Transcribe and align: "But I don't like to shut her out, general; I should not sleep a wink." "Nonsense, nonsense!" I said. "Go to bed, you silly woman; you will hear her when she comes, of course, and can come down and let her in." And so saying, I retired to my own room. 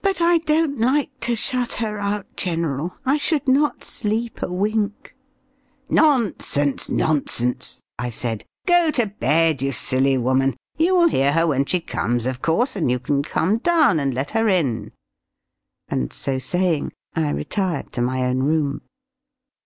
"But 0.00 0.22
I 0.22 0.38
don't 0.38 0.80
like 0.80 1.20
to 1.20 1.36
shut 1.36 1.72
her 1.74 1.98
out, 1.98 2.34
general; 2.34 2.96
I 3.04 3.18
should 3.18 3.46
not 3.46 3.84
sleep 3.84 4.40
a 4.40 4.50
wink." 4.50 5.14
"Nonsense, 5.90 6.88
nonsense!" 6.88 7.82
I 7.98 8.08
said. 8.08 8.46
"Go 8.66 8.90
to 8.92 9.08
bed, 9.08 9.60
you 9.60 9.70
silly 9.72 10.16
woman; 10.16 10.56
you 10.78 10.96
will 10.96 11.08
hear 11.08 11.32
her 11.32 11.46
when 11.46 11.66
she 11.66 11.80
comes, 11.80 12.24
of 12.24 12.40
course, 12.40 12.74
and 12.74 12.88
can 13.04 13.22
come 13.22 13.58
down 13.58 14.00
and 14.00 14.14
let 14.14 14.30
her 14.30 14.48
in." 14.48 14.92
And 15.88 16.10
so 16.10 16.38
saying, 16.38 16.92
I 17.14 17.28
retired 17.28 17.92
to 17.92 18.00
my 18.00 18.24
own 18.24 18.38
room. 18.44 18.80